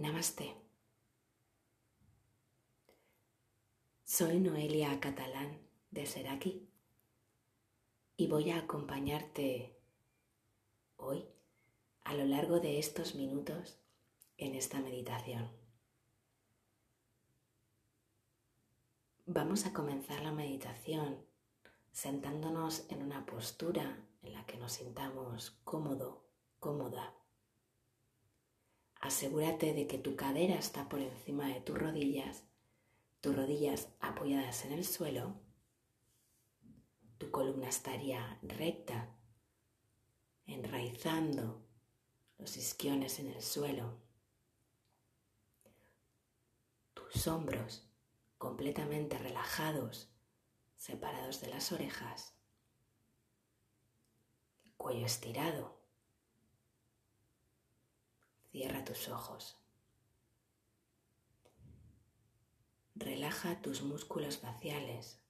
Namaste. 0.00 0.56
Soy 4.02 4.40
Noelia 4.40 4.98
Catalán 4.98 5.60
de 5.90 6.06
Seraki 6.06 6.66
y 8.16 8.26
voy 8.26 8.50
a 8.50 8.60
acompañarte 8.60 9.78
hoy 10.96 11.26
a 12.04 12.14
lo 12.14 12.24
largo 12.24 12.60
de 12.60 12.78
estos 12.78 13.14
minutos 13.14 13.78
en 14.38 14.54
esta 14.54 14.80
meditación. 14.80 15.50
Vamos 19.26 19.66
a 19.66 19.74
comenzar 19.74 20.22
la 20.22 20.32
meditación 20.32 21.26
sentándonos 21.92 22.86
en 22.88 23.02
una 23.02 23.26
postura 23.26 24.02
en 24.22 24.32
la 24.32 24.46
que 24.46 24.56
nos 24.56 24.72
sintamos 24.72 25.50
cómodo, 25.62 26.24
cómoda. 26.58 27.19
Asegúrate 29.00 29.72
de 29.72 29.86
que 29.86 29.98
tu 29.98 30.14
cadera 30.14 30.56
está 30.56 30.88
por 30.88 31.00
encima 31.00 31.48
de 31.48 31.60
tus 31.62 31.78
rodillas, 31.78 32.44
tus 33.20 33.34
rodillas 33.34 33.88
apoyadas 34.00 34.64
en 34.66 34.72
el 34.72 34.84
suelo, 34.84 35.34
tu 37.16 37.30
columna 37.30 37.68
estaría 37.68 38.38
recta, 38.42 39.16
enraizando 40.46 41.66
los 42.38 42.56
isquiones 42.58 43.18
en 43.20 43.28
el 43.28 43.42
suelo, 43.42 43.98
tus 46.92 47.26
hombros 47.26 47.86
completamente 48.36 49.16
relajados, 49.16 50.10
separados 50.76 51.40
de 51.40 51.48
las 51.48 51.72
orejas, 51.72 52.34
cuello 54.76 55.06
estirado. 55.06 55.79
Cierra 58.50 58.84
tus 58.84 59.08
ojos. 59.08 59.56
Relaja 62.96 63.62
tus 63.62 63.82
músculos 63.82 64.38
faciales. 64.38 65.20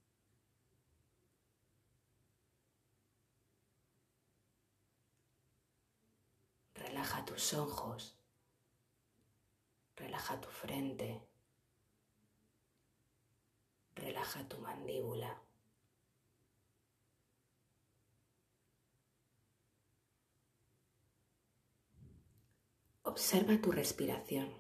Relaja 6.75 7.25
tus 7.27 7.55
ojos. 7.55 8.17
Relaja 9.97 10.41
tu 10.41 10.49
frente. 10.49 11.23
Relaja 13.95 14.49
tu 14.49 14.59
mandíbula. 14.59 15.50
Observa 23.11 23.61
tu 23.61 23.73
respiración. 23.73 24.55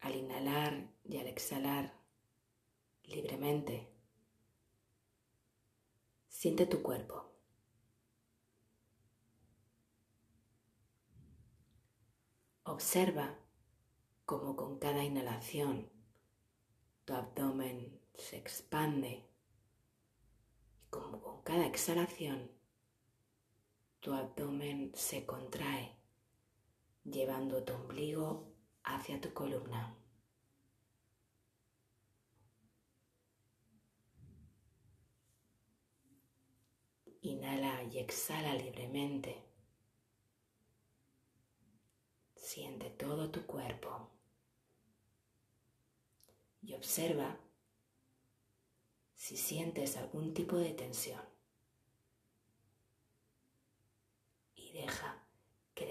Al 0.00 0.14
inhalar 0.14 0.92
y 1.04 1.16
al 1.16 1.26
exhalar 1.26 1.94
libremente, 3.04 3.90
siente 6.28 6.66
tu 6.66 6.82
cuerpo. 6.82 7.32
Observa 12.64 13.38
cómo 14.26 14.54
con 14.54 14.78
cada 14.78 15.02
inhalación 15.02 15.90
tu 17.06 17.14
abdomen 17.14 18.02
se 18.16 18.36
expande 18.36 19.26
y 20.82 20.90
como 20.90 21.22
con 21.22 21.42
cada 21.42 21.66
exhalación 21.66 22.55
tu 24.00 24.12
abdomen 24.12 24.92
se 24.94 25.26
contrae, 25.26 25.96
llevando 27.04 27.62
tu 27.64 27.72
ombligo 27.74 28.52
hacia 28.84 29.20
tu 29.20 29.32
columna. 29.32 29.96
Inhala 37.22 37.82
y 37.82 37.98
exhala 37.98 38.54
libremente. 38.54 39.42
Siente 42.36 42.90
todo 42.90 43.30
tu 43.30 43.44
cuerpo 43.44 44.10
y 46.62 46.74
observa 46.74 47.36
si 49.14 49.36
sientes 49.36 49.96
algún 49.96 50.34
tipo 50.34 50.56
de 50.56 50.72
tensión. 50.72 51.35
Deja 54.76 55.22
que 55.74 55.86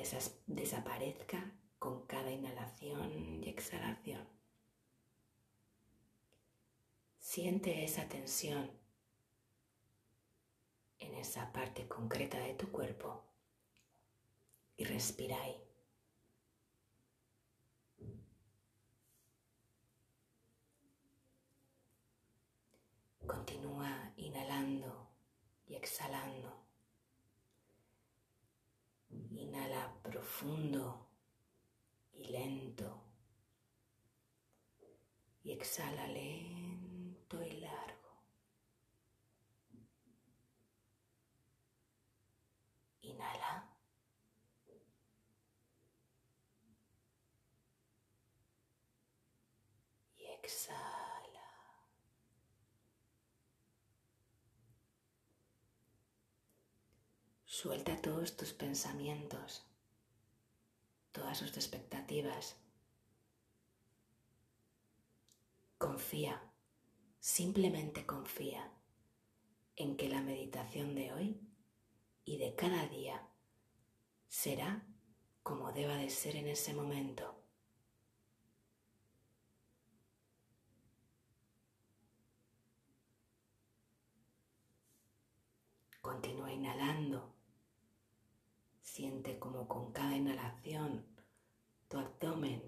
desaparezca 0.48 1.52
con 1.80 2.06
cada 2.06 2.32
inhalación 2.32 3.44
y 3.44 3.50
exhalación. 3.50 4.28
Siente 7.20 7.84
esa 7.84 8.08
tensión 8.08 8.72
en 11.00 11.14
esa 11.16 11.52
parte 11.52 11.88
concreta 11.88 12.40
de 12.40 12.54
tu 12.54 12.72
cuerpo 12.72 13.26
y 14.78 14.86
respira 14.86 15.42
ahí. 15.42 15.62
Continúa 23.26 24.14
inhalando 24.18 25.10
y 25.68 25.76
exhalando. 25.76 26.66
Inhala 29.10 29.94
profundo 30.46 31.08
y 32.14 32.26
lento. 32.26 33.02
Y 35.44 35.52
exhala 35.52 36.08
lento 36.08 37.44
y 37.44 37.52
largo. 37.60 38.24
Inhala. 43.02 43.70
Y 50.18 50.26
exhala. 50.26 51.26
Suelta 57.46 58.00
todos 58.02 58.36
tus 58.36 58.54
pensamientos, 58.54 59.66
todas 61.16 61.38
sus 61.38 61.56
expectativas. 61.56 62.58
Confía, 65.78 66.42
simplemente 67.20 68.06
confía 68.06 68.70
en 69.78 69.96
que 69.96 70.10
la 70.10 70.22
meditación 70.22 70.94
de 70.94 71.14
hoy 71.14 71.40
y 72.26 72.38
de 72.38 72.54
cada 72.56 72.86
día 72.88 73.30
será 74.28 74.86
como 75.42 75.72
deba 75.72 75.96
de 75.96 76.10
ser 76.10 76.36
en 76.36 76.50
ese 76.50 76.74
momento. 76.74 77.42
Continúa 86.02 86.52
inhalando 86.52 87.15
Siente 88.96 89.38
como 89.40 89.68
con 89.68 89.92
cada 89.92 90.16
inhalación 90.16 91.06
tu 91.90 91.98
abdomen 91.98 92.64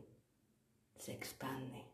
se 0.98 1.14
expande 1.14 1.86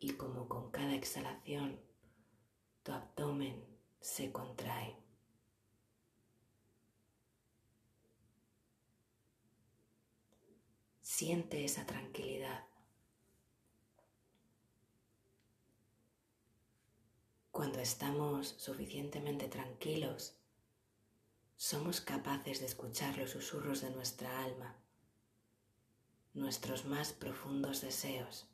y 0.00 0.14
como 0.14 0.48
con 0.48 0.70
cada 0.70 0.94
exhalación 0.94 1.78
tu 2.82 2.92
abdomen 2.92 3.62
se 4.00 4.32
contrae. 4.32 4.96
Siente 11.02 11.66
esa 11.66 11.84
tranquilidad. 11.84 12.64
Cuando 17.50 17.80
estamos 17.80 18.54
suficientemente 18.56 19.48
tranquilos, 19.48 20.35
somos 21.56 22.00
capaces 22.00 22.60
de 22.60 22.66
escuchar 22.66 23.16
los 23.16 23.30
susurros 23.30 23.80
de 23.80 23.90
nuestra 23.90 24.44
alma, 24.44 24.76
nuestros 26.34 26.84
más 26.84 27.12
profundos 27.12 27.80
deseos. 27.80 28.46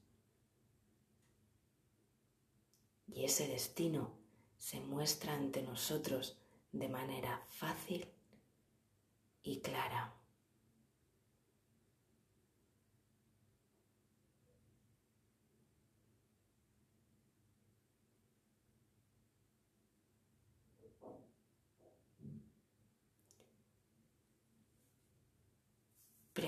Y 3.09 3.25
ese 3.25 3.49
destino 3.49 4.17
se 4.57 4.81
muestra 4.81 5.35
ante 5.35 5.63
nosotros 5.63 6.39
de 6.71 6.89
manera 6.89 7.45
fácil 7.49 8.09
y 9.43 9.61
clara. 9.61 10.15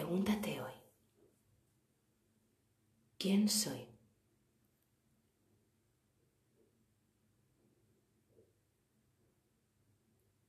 Pregúntate 0.04 0.60
hoy, 0.60 0.72
¿quién 3.16 3.48
soy? 3.48 3.88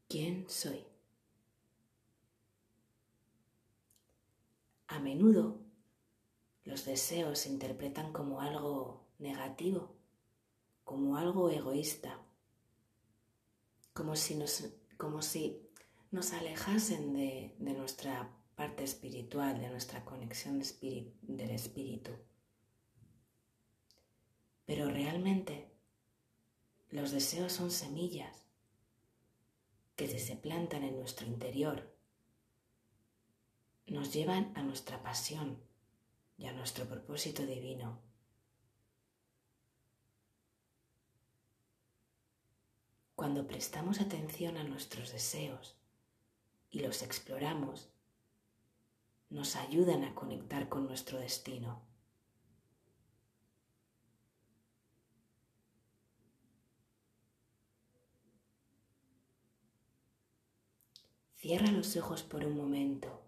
¿Quién 0.09 0.49
soy? 0.49 0.85
A 4.87 4.99
menudo 4.99 5.61
los 6.65 6.83
deseos 6.83 7.39
se 7.39 7.47
interpretan 7.47 8.11
como 8.11 8.41
algo 8.41 9.07
negativo, 9.19 9.95
como 10.83 11.15
algo 11.15 11.49
egoísta, 11.49 12.19
como 13.93 14.17
si 14.17 14.35
nos, 14.35 14.65
como 14.97 15.21
si 15.21 15.65
nos 16.11 16.33
alejasen 16.33 17.13
de, 17.13 17.55
de 17.57 17.73
nuestra 17.73 18.35
parte 18.55 18.83
espiritual, 18.83 19.59
de 19.59 19.69
nuestra 19.69 20.03
conexión 20.05 20.61
del 21.21 21.49
espíritu. 21.51 22.11
Pero 24.65 24.89
realmente 24.89 25.69
los 26.89 27.11
deseos 27.11 27.53
son 27.53 27.71
semillas 27.71 28.45
que 29.95 30.07
se 30.07 30.35
plantan 30.35 30.83
en 30.83 30.97
nuestro 30.97 31.27
interior 31.27 31.95
nos 33.87 34.11
llevan 34.13 34.51
a 34.55 34.63
nuestra 34.63 35.01
pasión 35.03 35.61
y 36.37 36.47
a 36.47 36.53
nuestro 36.53 36.85
propósito 36.85 37.45
divino. 37.45 37.99
Cuando 43.15 43.47
prestamos 43.47 44.01
atención 44.01 44.57
a 44.57 44.63
nuestros 44.63 45.11
deseos 45.11 45.77
y 46.69 46.79
los 46.79 47.03
exploramos, 47.03 47.89
nos 49.29 49.55
ayudan 49.55 50.03
a 50.03 50.15
conectar 50.15 50.69
con 50.69 50.87
nuestro 50.87 51.19
destino. 51.19 51.81
Cierra 61.35 61.71
los 61.71 61.95
ojos 61.95 62.23
por 62.23 62.43
un 62.43 62.57
momento 62.57 63.21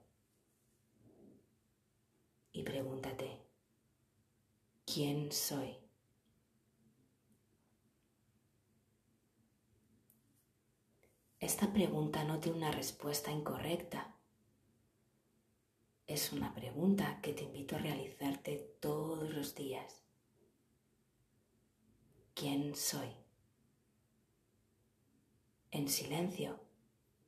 y 2.52 2.64
pregúntate, 2.64 3.40
¿quién 4.86 5.32
soy? 5.32 5.78
Esta 11.40 11.72
pregunta 11.72 12.24
no 12.24 12.40
tiene 12.40 12.58
una 12.58 12.72
respuesta 12.72 13.32
incorrecta. 13.32 14.17
Es 16.08 16.32
una 16.32 16.56
pregunta 16.56 17.20
que 17.22 17.34
te 17.34 17.44
invito 17.44 17.76
a 17.76 17.80
realizarte 17.80 18.78
todos 18.80 19.30
los 19.30 19.56
días. 19.56 20.04
¿Quién 22.34 22.76
soy? 22.76 23.10
En 25.72 25.90
silencio, 25.90 26.62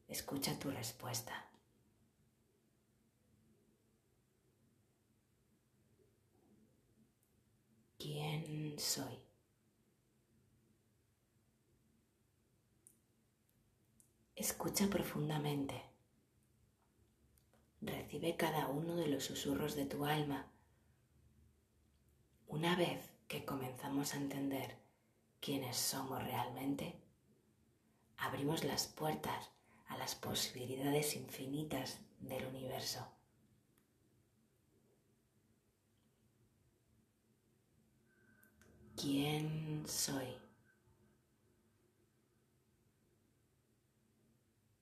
escucha 0.08 0.58
tu 0.58 0.72
respuesta. 0.72 1.50
¿Quién 7.98 8.80
soy? 8.80 9.20
Escucha 14.38 14.88
profundamente. 14.90 15.88
Recibe 17.81 18.36
cada 18.36 18.68
uno 18.68 18.96
de 18.96 19.08
los 19.08 19.24
susurros 19.24 19.76
de 19.76 19.86
tu 19.86 20.06
alma. 20.06 20.52
Una 22.48 22.76
vez 22.76 23.10
que 23.28 23.46
comenzamos 23.46 24.14
a 24.14 24.18
entender 24.18 24.76
quiénes 25.40 25.78
somos 25.78 26.22
realmente, 26.24 27.00
abrimos 28.18 28.66
las 28.66 28.88
puertas 28.88 29.52
a 29.88 29.98
las 29.98 30.16
posibilidades 30.16 31.16
infinitas 31.16 32.00
del 32.20 32.46
universo. 32.48 33.08
¿Quién 38.98 39.86
soy? 39.88 40.36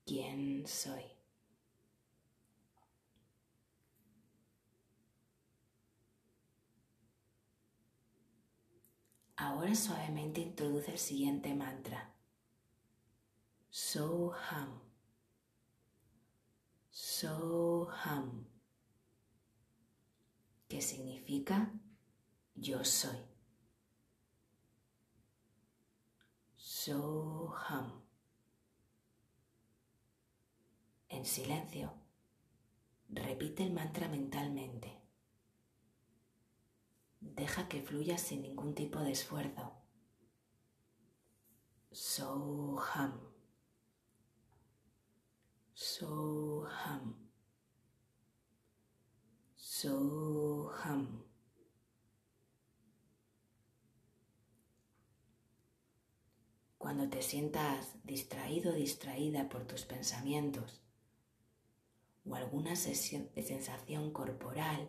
¿Quién 0.04 0.66
soy? 0.66 1.17
Ahora 9.40 9.72
suavemente 9.76 10.40
introduce 10.40 10.90
el 10.90 10.98
siguiente 10.98 11.54
mantra. 11.54 12.12
Soham. 13.70 14.80
Soham. 16.90 18.48
Que 20.66 20.82
significa 20.82 21.72
yo 22.56 22.84
soy. 22.84 23.16
Soham. 26.56 28.02
En 31.10 31.24
silencio, 31.24 31.94
repite 33.08 33.62
el 33.62 33.72
mantra 33.72 34.08
mentalmente. 34.08 34.97
Deja 37.20 37.68
que 37.68 37.82
fluya 37.82 38.18
sin 38.18 38.42
ningún 38.42 38.74
tipo 38.74 39.00
de 39.00 39.12
esfuerzo. 39.12 39.72
Soham. 41.90 43.20
Soham. 45.74 47.14
Soham. 49.56 51.24
Cuando 56.78 57.08
te 57.08 57.22
sientas 57.22 57.96
distraído 58.04 58.72
o 58.72 58.74
distraída 58.74 59.48
por 59.48 59.66
tus 59.66 59.84
pensamientos 59.84 60.80
o 62.24 62.34
alguna 62.34 62.76
sensación 62.76 64.12
corporal 64.12 64.88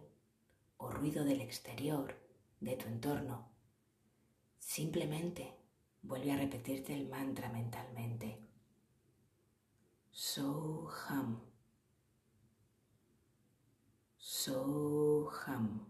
o 0.78 0.92
ruido 0.92 1.24
del 1.26 1.42
exterior, 1.42 2.29
de 2.60 2.76
tu 2.76 2.88
entorno, 2.88 3.50
simplemente 4.58 5.56
vuelve 6.02 6.32
a 6.32 6.38
repetirte 6.38 6.94
el 6.94 7.08
mantra 7.08 7.50
mentalmente. 7.50 8.40
Soham. 10.12 11.42
Soham. 14.18 15.86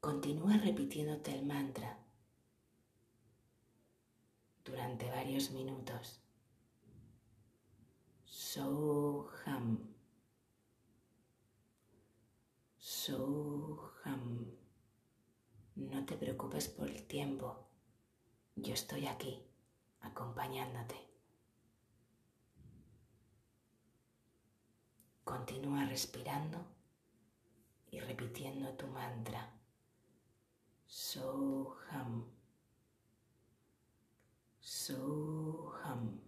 Continúa 0.00 0.56
repitiéndote 0.56 1.34
el 1.34 1.44
mantra 1.44 1.98
durante 4.64 5.10
varios 5.10 5.50
minutos. 5.50 6.22
Soham. 8.50 9.78
Soham. 12.78 14.56
No 15.76 16.06
te 16.06 16.16
preocupes 16.16 16.68
por 16.68 16.88
el 16.88 17.06
tiempo. 17.06 17.68
Yo 18.56 18.72
estoy 18.72 19.06
aquí, 19.06 19.44
acompañándote. 20.00 20.96
Continúa 25.24 25.84
respirando 25.84 26.64
y 27.90 28.00
repitiendo 28.00 28.72
tu 28.78 28.86
mantra. 28.86 29.52
Soham. 30.86 32.24
Soham. 34.58 36.27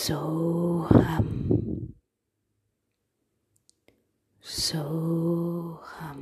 Soham. 0.00 1.26
Soham. 4.40 6.20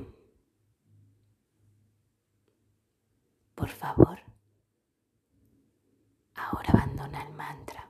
Por 3.55 3.69
favor, 3.69 4.19
ahora 6.35 6.71
abandona 6.73 7.23
el 7.23 7.33
mantra 7.35 7.89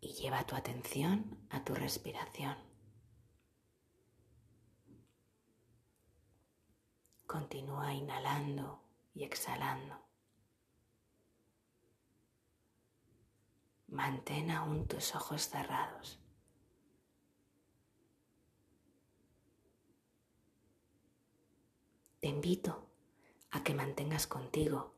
y 0.00 0.12
lleva 0.12 0.46
tu 0.46 0.54
atención 0.54 1.44
a 1.50 1.64
tu 1.64 1.74
respiración. 1.74 2.56
Continúa 7.26 7.92
inhalando 7.92 8.84
y 9.14 9.24
exhalando. 9.24 10.11
Mantén 13.92 14.50
aún 14.50 14.88
tus 14.88 15.14
ojos 15.14 15.50
cerrados. 15.50 16.18
Te 22.20 22.28
invito 22.28 22.88
a 23.50 23.62
que 23.62 23.74
mantengas 23.74 24.26
contigo 24.26 24.94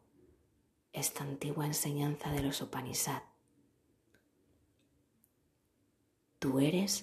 esta 0.93 1.25
antigua 1.25 1.67
enseñanza 1.67 2.31
de 2.31 2.43
los 2.43 2.61
Upanishad. 2.61 3.25
Tú 6.39 6.61
eres 6.61 7.03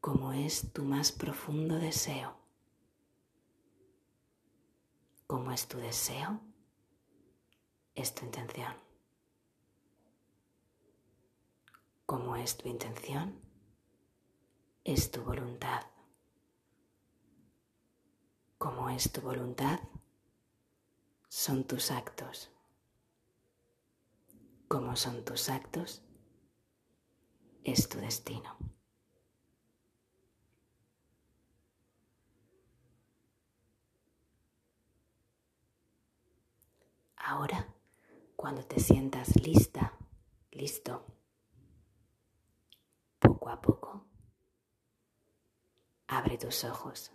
como 0.00 0.32
es 0.32 0.72
tu 0.72 0.82
más 0.82 1.12
profundo 1.12 1.78
deseo. 1.78 2.34
Como 5.28 5.52
es 5.52 5.68
tu 5.68 5.78
deseo, 5.78 6.40
es 7.94 8.16
tu 8.16 8.24
intención. 8.24 8.87
Como 12.08 12.36
es 12.36 12.56
tu 12.56 12.70
intención, 12.70 13.38
es 14.82 15.10
tu 15.10 15.20
voluntad. 15.20 15.82
Como 18.56 18.88
es 18.88 19.12
tu 19.12 19.20
voluntad, 19.20 19.78
son 21.28 21.64
tus 21.64 21.90
actos. 21.90 22.50
Como 24.68 24.96
son 24.96 25.22
tus 25.22 25.50
actos, 25.50 26.02
es 27.62 27.90
tu 27.90 27.98
destino. 27.98 28.56
Ahora, 37.16 37.68
cuando 38.34 38.64
te 38.64 38.80
sientas 38.80 39.36
lista, 39.36 39.92
listo, 40.52 41.17
poco 43.18 43.48
a 43.50 43.60
poco, 43.60 44.06
abre 46.06 46.38
tus 46.38 46.64
ojos. 46.64 47.12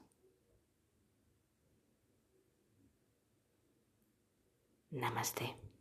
Namaste. 4.92 5.72